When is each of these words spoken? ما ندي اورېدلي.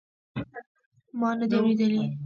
ما 1.19 1.29
ندي 1.37 1.55
اورېدلي. 1.59 2.01